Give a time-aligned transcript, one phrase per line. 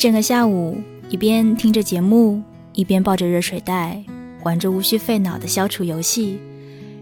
[0.00, 0.78] 整个下午，
[1.10, 2.40] 一边听着节目，
[2.72, 4.02] 一边抱着热水袋，
[4.44, 6.40] 玩着无需费脑的消除游戏，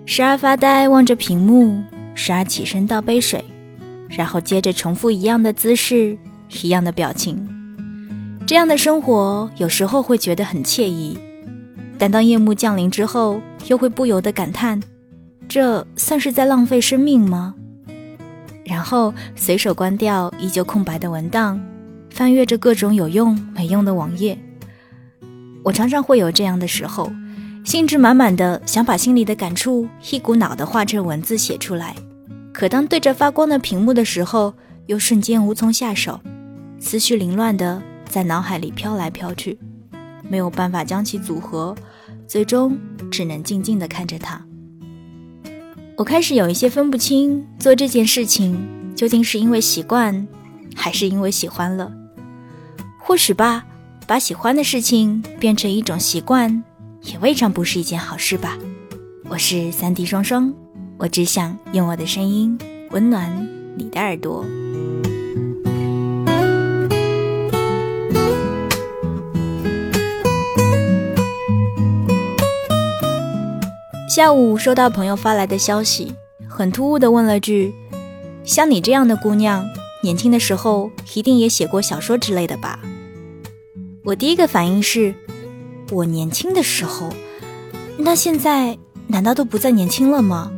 [0.05, 1.81] 时而发呆望着屏幕，
[2.17, 3.45] 时而起身倒杯水，
[4.09, 6.19] 然后接着重复一样的姿势，
[6.61, 7.49] 一样的表情。
[8.45, 11.17] 这样的生活有时候会觉得很惬意，
[11.97, 14.83] 但当夜幕降临之后，又会不由得感叹：
[15.49, 17.55] 这算是在浪费生命吗？
[18.65, 21.61] 然后随手关掉依旧空白的文档。
[22.19, 24.37] 翻阅着各种有用没用的网页，
[25.63, 27.13] 我常常会有这样的时候，
[27.65, 31.95] 兴致满满的想把心里的感触一股脑的化成文字写出来，
[32.53, 34.53] 可当对着发光的屏幕的时候，
[34.87, 36.21] 又瞬间无从下手，
[36.81, 39.57] 思绪凌乱的在脑海里飘来飘去，
[40.29, 41.73] 没有办法将其组合，
[42.27, 42.77] 最终
[43.13, 44.45] 只能静静的看着它。
[45.97, 48.59] 我开始有一些分不清做这件事情
[48.97, 50.27] 究竟是因为习惯，
[50.75, 51.93] 还是因为喜欢了。
[53.09, 53.65] 或许吧，
[54.07, 56.63] 把喜欢的事情变成一种习惯，
[57.05, 58.59] 也未尝不是一件好事吧。
[59.31, 60.53] 我是三 D 双双，
[60.99, 62.59] 我只想用我的声音
[62.91, 63.49] 温暖
[63.79, 64.45] 你的耳朵。
[74.07, 76.13] 下午收到朋友发来的消息，
[76.47, 77.73] 很突兀的问了句
[78.45, 79.65] ：“像你这样的姑娘，
[80.03, 82.79] 年轻的时候一定也写过小说之类的吧？”
[84.09, 85.15] 我第一个反应是，
[85.91, 87.11] 我年轻的时候，
[87.99, 90.51] 那现在难道都不再年轻了吗？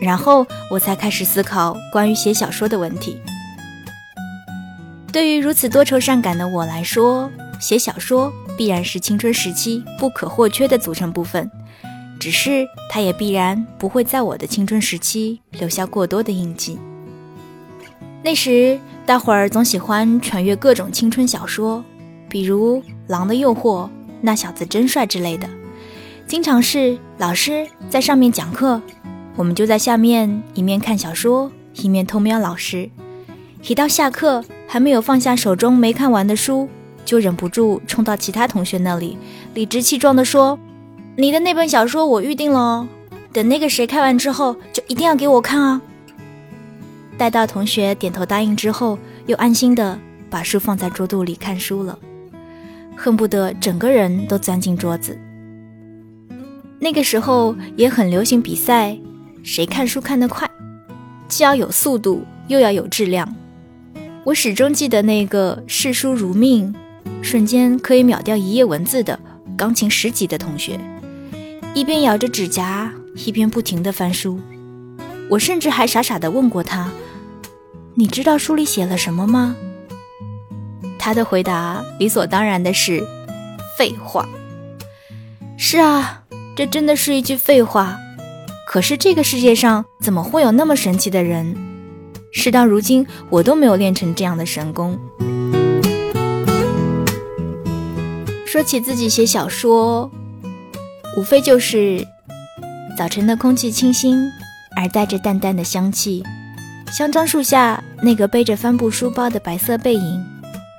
[0.00, 3.16] 然后我才开始思考关于写小说的问题。
[5.12, 11.48] 对于如此多愁善感的我来说，写小说必然是青春时期不可或缺的组成部分，
[12.18, 16.76] 只是它也必然不会在我的青春时期留下过多的印记。
[18.24, 21.84] 那时大伙儿总喜欢传阅各种青春小说。
[22.36, 23.86] 比如《狼的诱惑》，
[24.20, 25.48] 那小子真帅之类的，
[26.26, 28.78] 经常是老师在上面讲课，
[29.36, 32.90] 我们就在下面一面看小说，一面偷瞄老师。
[33.66, 36.68] 一到下课，还没有放下手中没看完的书，
[37.06, 39.16] 就忍不住冲到其他同学那里，
[39.54, 40.58] 理直气壮地说
[41.16, 42.88] ：“你的那本小说我预定了哦，
[43.32, 45.80] 等那个谁看完之后，就一定要给我看啊！”
[47.16, 49.98] 待到同学点头答应之后，又安心的
[50.28, 51.98] 把书放在桌肚里看书了。
[52.96, 55.18] 恨不得整个人都钻进桌子。
[56.78, 58.98] 那个时候也很流行比赛，
[59.42, 60.48] 谁看书看得快，
[61.28, 63.34] 既要有速度，又要有质量。
[64.24, 66.74] 我始终记得那个视书如命，
[67.22, 69.18] 瞬间可以秒掉一页文字的
[69.56, 70.80] 钢琴十级的同学，
[71.74, 74.40] 一边咬着指甲，一边不停地翻书。
[75.30, 76.90] 我甚至还傻傻地问过他
[77.94, 79.56] ：“你知道书里写了什么吗？”
[81.06, 83.00] 他的回答理所当然的是
[83.78, 84.28] ：“废话。”
[85.56, 86.24] 是啊，
[86.56, 87.96] 这真的是一句废话。
[88.66, 91.54] 可是这个世界上怎么会有那么神奇的人？
[92.32, 94.98] 事到如今，我都没有练成这样的神功。
[98.44, 100.10] 说起自己写小说，
[101.16, 102.04] 无非就是
[102.98, 104.28] 早晨的空气清新，
[104.76, 106.24] 而带着淡淡的香气；
[106.90, 110.35] 香樟树下那个背着帆布书包的白色背影。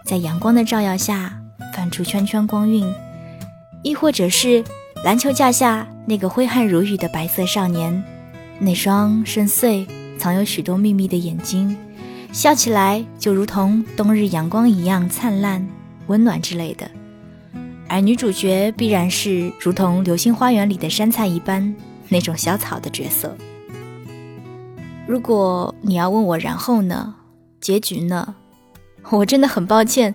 [0.08, 1.38] 在阳光的照耀下，
[1.76, 2.86] 泛出圈圈光晕；
[3.84, 4.64] 亦或者是
[5.04, 8.02] 篮球架下那个挥汗如雨的白色少年，
[8.58, 9.86] 那双深邃、
[10.18, 11.76] 藏有许多秘密的眼睛，
[12.32, 15.68] 笑起来就如同冬日阳光一样灿烂、
[16.08, 16.90] 温暖之类的。
[17.90, 21.76] 而女主角必然是如同《流星花园》里的杉菜一般
[22.08, 23.36] 那种小草的角色。
[25.06, 27.16] 如果你要问我然后呢？
[27.60, 28.36] 结局呢？
[29.12, 30.14] 我真的很抱歉，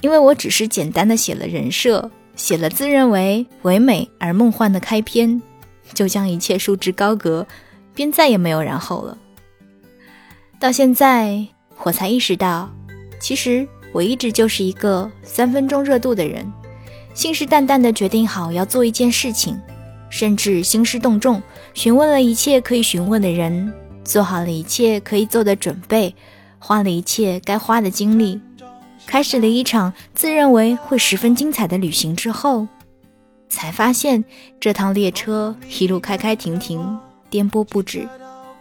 [0.00, 5.40] 因为我只是简单的写了人设，写了自认为唯美而梦幻的开篇，
[5.92, 7.46] 就将一切束之高阁，
[7.94, 9.16] 便再也没有然后了。
[10.60, 11.46] 到现在，
[11.82, 12.70] 我才意识到，
[13.18, 16.50] 其实我一直就是一个三分钟热度的人，
[17.14, 19.58] 信誓旦旦的决定好要做一件事情，
[20.10, 21.42] 甚至兴师动众，
[21.72, 23.72] 询问了一切可以询问的人，
[24.04, 26.14] 做好了一切可以做的准备。
[26.66, 28.40] 花了一切该花的精力，
[29.04, 32.66] 开始了一场自认为会十分精彩的旅行之后，
[33.50, 34.24] 才发现
[34.58, 38.08] 这趟列车一路开开停停，颠簸不止，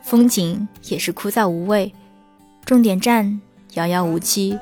[0.01, 1.93] 风景也是枯燥无味，
[2.65, 3.39] 终点站
[3.75, 4.59] 遥遥无期，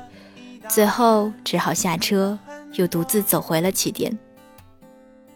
[0.68, 2.38] 最后只好下车，
[2.74, 4.16] 又独自走回了起点。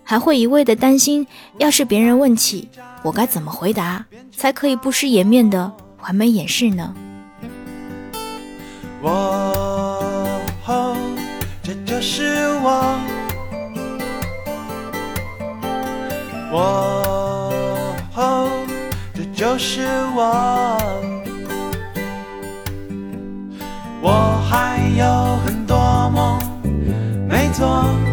[0.04, 1.26] 还会一味的担心，
[1.58, 2.68] 要是别人问起，
[3.02, 5.72] 我该怎么回答，才可以不失颜面的
[6.02, 6.94] 完美掩饰呢？
[9.06, 10.42] 我，
[11.62, 12.98] 这就是我。
[16.50, 17.94] 我，
[19.14, 19.86] 这就是
[20.16, 20.76] 我。
[24.02, 24.10] 我
[24.50, 25.04] 还有
[25.44, 26.40] 很多梦
[27.28, 28.05] 没做。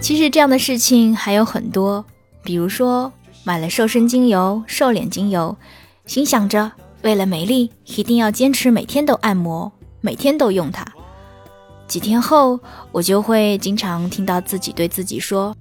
[0.00, 2.04] 其实这样的事情还有很多，
[2.42, 3.12] 比如说
[3.44, 5.56] 买了瘦身精油、瘦脸精油，
[6.06, 6.72] 心想着
[7.02, 9.70] 为了美丽，一定要坚持每天都按摩，
[10.00, 10.86] 每天都用它。
[11.86, 12.58] 几天后，
[12.92, 15.54] 我就会经常听到自己对自己说：“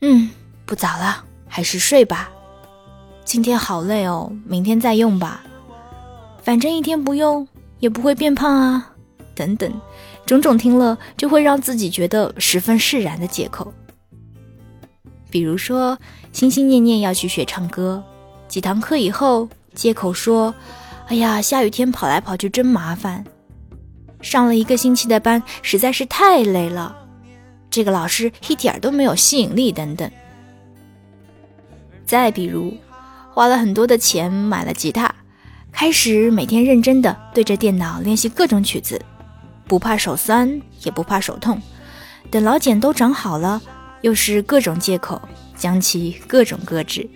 [0.00, 0.30] 嗯，
[0.64, 2.28] 不早了。”还是睡吧，
[3.24, 5.42] 今天好累哦，明天再用吧。
[6.42, 8.90] 反正一天不用也不会变胖啊，
[9.34, 9.72] 等等，
[10.26, 13.72] 种种听了就会让自己觉得十分释然的借口。
[15.30, 15.96] 比如说，
[16.32, 18.02] 心心念念要去学唱歌，
[18.48, 20.54] 几堂课以后，借口说
[21.08, 23.24] ：“哎呀，下雨天跑来跑去真麻烦，
[24.20, 26.96] 上了一个星期的班实在是太累了，
[27.70, 30.10] 这个老师一点都没有吸引力，等等。”
[32.06, 32.72] 再比如，
[33.32, 35.12] 花了很多的钱买了吉他，
[35.72, 39.00] 开始每天认真的对着电脑练习各种曲子，
[39.66, 41.60] 不怕手酸，也不怕手痛。
[42.30, 43.60] 等老茧都长好了，
[44.00, 45.20] 又是各种借口
[45.56, 47.08] 将其各种搁置。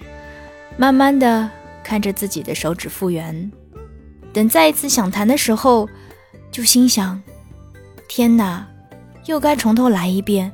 [0.76, 1.48] 慢慢的
[1.82, 3.50] 看着自己的手指复原，
[4.32, 5.88] 等再一次想弹的时候，
[6.50, 7.20] 就心想：
[8.08, 8.66] 天哪，
[9.26, 10.52] 又该从头来一遍，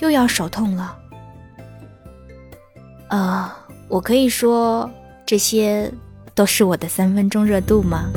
[0.00, 0.96] 又要手痛了。
[3.08, 3.52] 呃。
[3.88, 4.90] 我可以说，
[5.26, 5.92] 这些
[6.34, 8.10] 都是我的三分钟热度吗？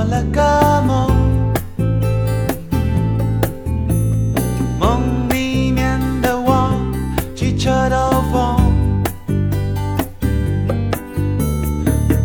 [0.00, 1.10] 做了个梦，
[4.78, 6.72] 梦里面的我
[7.36, 8.56] 骑车兜风，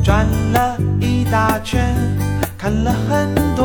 [0.02, 1.94] 转了一大圈，
[2.58, 3.65] 看了很多。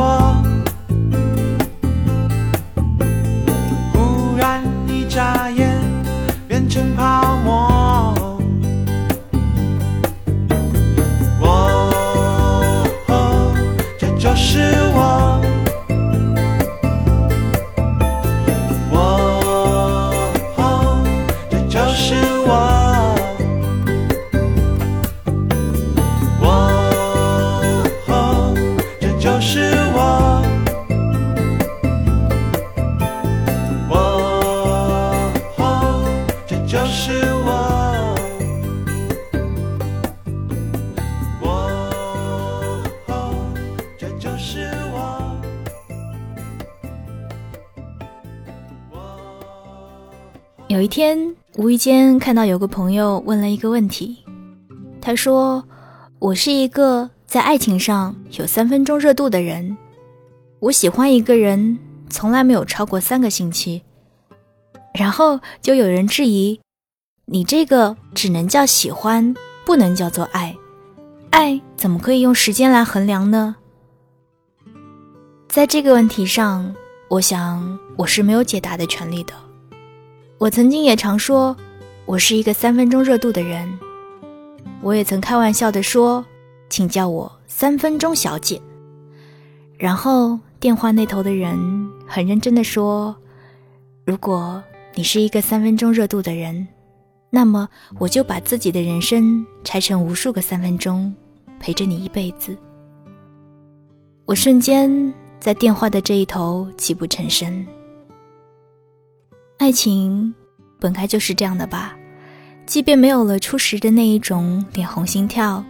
[50.81, 54.17] 有一天，无意间看到有个朋友问了一个问题，
[54.99, 55.63] 他说
[56.17, 59.77] ：“我是一个在爱情上有三分钟热度的人，
[60.59, 61.77] 我喜欢一个人
[62.09, 63.83] 从来没有超过三个星期。”
[64.97, 66.59] 然后就有人质疑
[67.29, 70.57] ：“你这个只能叫喜欢，不能叫做爱，
[71.29, 73.55] 爱怎么可以用时间来衡量呢？”
[75.47, 76.73] 在这个问题上，
[77.07, 79.33] 我想我是没有解答的权利的。
[80.41, 81.55] 我曾经也常说，
[82.07, 83.71] 我是一个三分钟热度的人。
[84.81, 86.25] 我也曾开玩笑的说，
[86.67, 88.59] 请叫我三分钟小姐。
[89.77, 91.55] 然后电话那头的人
[92.07, 93.15] 很认真的说，
[94.03, 94.63] 如果
[94.95, 96.67] 你是一个三分钟热度的人，
[97.29, 97.69] 那么
[97.99, 101.13] 我就把自己的人生拆成无数个三分钟，
[101.59, 102.57] 陪着你一辈子。
[104.25, 107.63] 我瞬间在电话的这一头泣不成声。
[109.61, 110.33] 爱情
[110.79, 111.95] 本该就是这样的吧，
[112.65, 115.63] 即便没有了初时的那一种脸红心跳，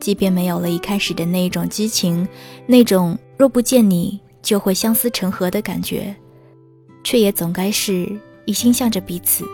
[0.00, 2.26] 即便没有了一开始的那一种激情，
[2.66, 6.12] 那种若不见你就会相思成河的感觉，
[7.04, 8.10] 却也总该是
[8.46, 9.44] 一心向着彼此，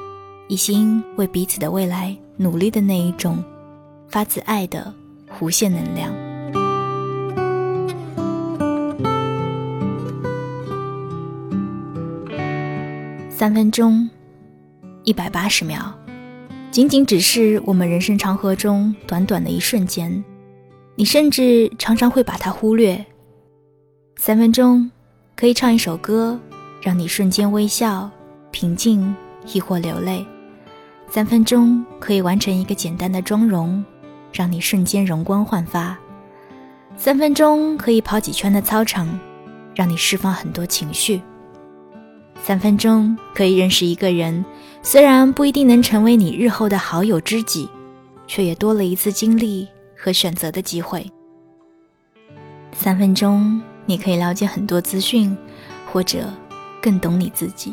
[0.49, 3.45] 一心为彼此的未来努力的那一种
[4.09, 4.91] 发自爱的
[5.39, 6.32] 无限能量。
[13.43, 14.09] 三分钟，
[15.03, 15.93] 一百八十秒，
[16.71, 20.23] 仅仅只是我们人生长河中短短的一瞬间，
[20.95, 23.05] 你甚至常常会把它忽略。
[24.17, 24.89] 三分钟
[25.35, 26.39] 可以唱一首歌，
[26.81, 28.09] 让你瞬间微笑、
[28.53, 29.13] 平静，
[29.53, 30.25] 亦或流泪；
[31.11, 33.85] 三分钟可以完成一个简单的妆容，
[34.33, 35.97] 让你瞬间容光焕发；
[36.97, 39.19] 三分钟可以跑几圈的操场，
[39.75, 41.21] 让你释放很多情绪。
[42.45, 44.45] 三分钟可以认识一个人，
[44.83, 47.69] 虽然不一定能成为你日后的好友知己，
[48.27, 51.09] 却也多了一次经历和选择的机会。
[52.73, 55.37] 三分钟，你可以了解很多资讯，
[55.93, 56.25] 或者
[56.83, 57.73] 更懂你自己。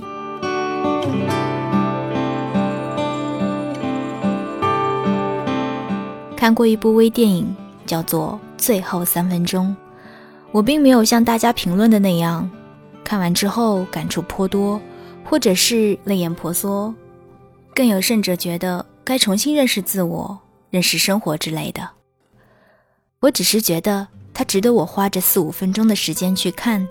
[6.37, 7.55] 看过一部微电影，
[7.87, 9.67] 叫做《最后三分钟》，
[10.51, 12.47] 我并没有像大家评论的那样。
[13.09, 14.79] 看完之后感触颇多，
[15.25, 16.93] 或者是泪眼婆娑，
[17.73, 20.39] 更有甚者觉得该重新认识自我、
[20.69, 21.89] 认识生活之类的。
[23.19, 26.87] 我只是觉得它值得我花这四五分钟的时间去看，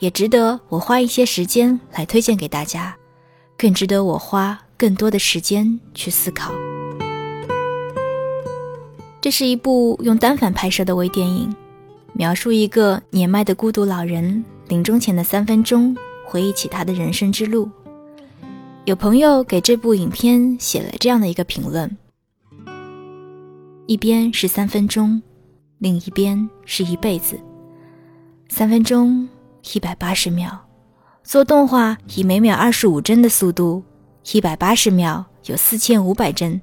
[0.00, 2.96] 也值得我花一些时间来推荐给大家，
[3.56, 6.52] 更值得我花更多的时间去思考。
[9.20, 11.54] 这是一部用单反拍摄的微电影，
[12.14, 14.44] 描述一个年迈的孤独老人。
[14.72, 17.70] 临终前的三分钟，回忆起他的人生之路。
[18.86, 21.94] 有朋友给这部影片写了这样的一个评论：
[23.86, 25.20] 一边是三分钟，
[25.76, 27.38] 另一边是一辈子。
[28.48, 29.28] 三分钟
[29.74, 30.58] 一百八十秒，
[31.22, 33.84] 做动画以每秒二十五帧的速度，
[34.32, 36.58] 一百八十秒有四千五百帧，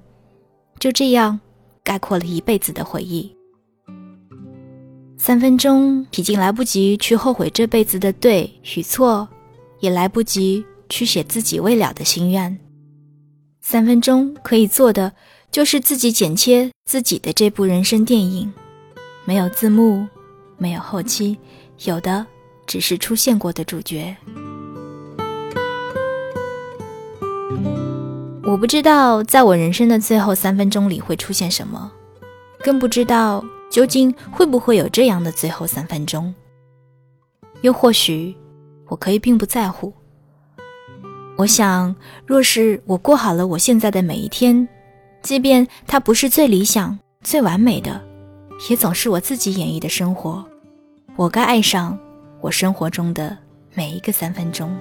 [0.79, 1.39] 就这样
[1.83, 3.31] 概括了一辈子的回忆。
[5.21, 9.27] 三分钟已经来不及去后悔这辈子的对与错，
[9.81, 12.57] 也来不及去写自己未了的心愿。
[13.59, 15.11] 三分钟可以做的
[15.51, 18.51] 就是自己剪切自己的这部人生电影，
[19.25, 20.07] 没有字幕，
[20.57, 21.37] 没有后期，
[21.83, 22.25] 有的
[22.65, 24.15] 只是出现过的主角。
[28.45, 31.91] 我不知道在我人生的最后三分钟里会出现什么，
[32.63, 33.43] 更不知道。
[33.69, 36.33] 究竟会不会有这样的最后三分钟？
[37.61, 38.35] 又或许，
[38.87, 39.93] 我可以并不在乎。
[41.37, 41.95] 我想，
[42.25, 44.67] 若是我过好了我现在的每一天，
[45.21, 48.01] 即便它不是最理想、最完美的，
[48.69, 50.43] 也总是我自己演绎的生活。
[51.15, 51.97] 我该爱上
[52.41, 53.37] 我生活中的
[53.73, 54.73] 每一个三分钟。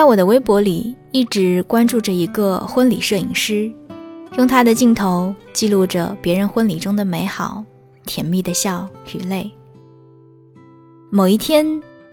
[0.00, 3.70] 在我的微博里，一直关注着一个婚礼摄影师，
[4.38, 7.62] 用他的镜头记录着别人婚礼中的美好、
[8.06, 9.50] 甜蜜的笑与泪。
[11.10, 11.66] 某一天，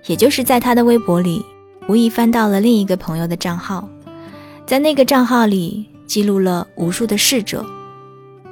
[0.08, 1.42] 也就是在他的微博里，
[1.88, 3.88] 无意翻到了另一个朋友的账号，
[4.66, 7.66] 在那个账号里记录了无数的逝者，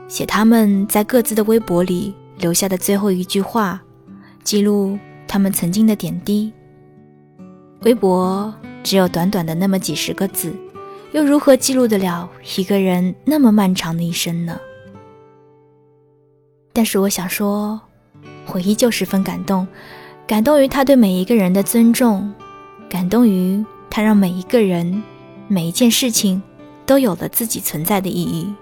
[0.08, 3.82] 写他们在各自的微博里留下的最后一句话，
[4.46, 6.54] 记录他们曾经的点滴。
[7.82, 8.56] 微博。
[8.86, 10.56] 只有短短的那么几十个字，
[11.12, 14.60] 又如何记录得了一个人那么漫长的一生呢？
[16.72, 17.82] 但是我想说，
[18.54, 19.68] 我依旧十分感动，
[20.28, 22.32] 感动于他对每一个人的尊重，
[22.88, 25.02] 感动于他让每一个人、
[25.48, 26.40] 每一件事情
[26.86, 28.54] 都有了自己存在的意义。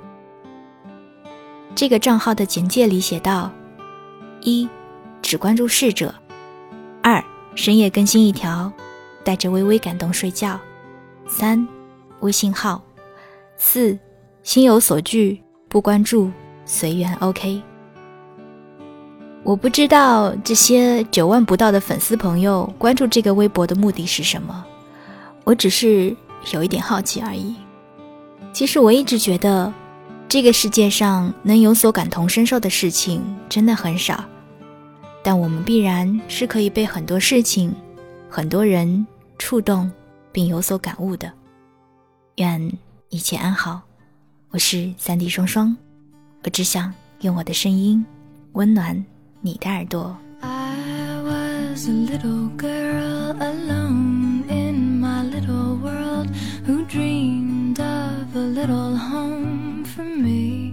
[1.76, 3.52] 这个账号的简介里写道：
[4.40, 4.70] 一，
[5.22, 6.14] 只关注逝者；
[7.02, 7.22] 二，
[7.56, 8.72] 深夜更新一条。
[9.24, 10.60] 带着微微感动睡觉。
[11.28, 11.68] 三，
[12.20, 12.82] 微信号。
[13.58, 13.98] 四，
[14.44, 16.32] 心有所惧，不关注，
[16.66, 17.14] 随缘。
[17.16, 17.62] OK。
[19.44, 24.66] 我不知道这些九万不到的粉丝朋友关注这个微博的目的是什么，
[25.44, 26.16] 我只是
[26.54, 27.56] 有一点好奇而已。
[28.54, 29.74] 其实我一直觉得，
[30.30, 34.24] 这个世界上能有所感同身受的事情真的很少，
[35.22, 37.76] 但我们必然是可以被很多事情、
[38.30, 39.06] 很多人。
[39.46, 39.92] 触动
[40.32, 41.30] 并有所感悟的，
[42.38, 42.72] 愿
[43.10, 43.82] 一切安好。
[44.52, 45.76] 我是三 D 双双，
[46.46, 48.04] 我只想用我的声音
[48.54, 49.06] 温暖
[49.42, 50.18] 你的耳朵。
[59.96, 60.73] Played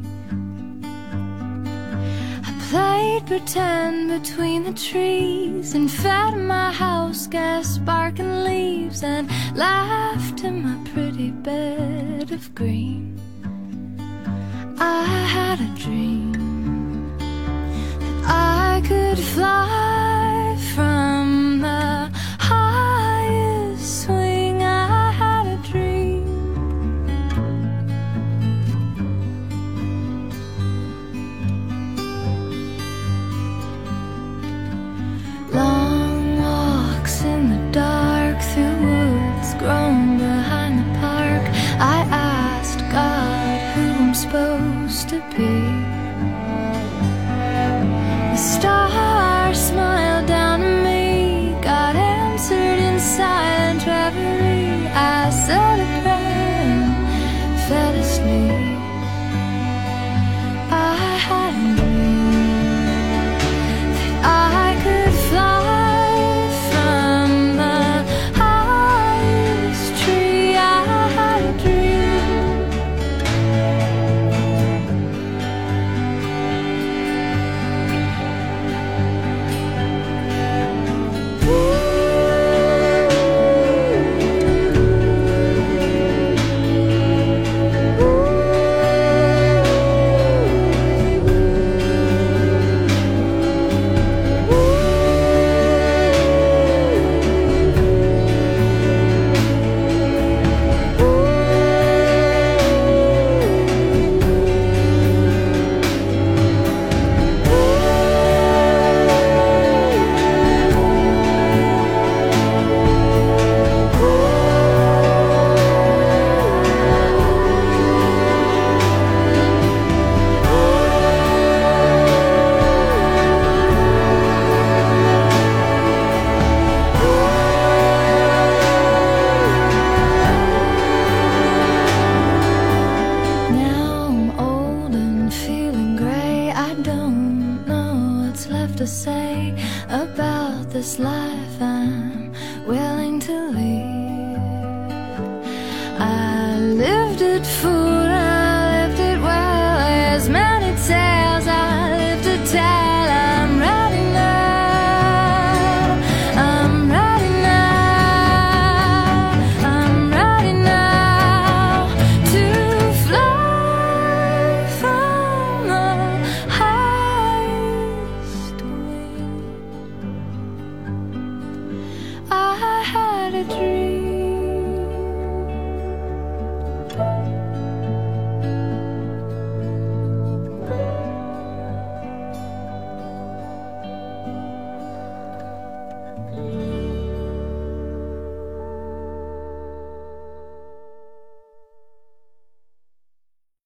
[3.30, 10.76] pretend between the trees and fed my house gas sparking leaves and laughed in my
[10.90, 13.16] pretty bed of green.
[14.80, 15.04] I
[15.37, 16.32] had a dream
[18.00, 22.00] that I could fly from the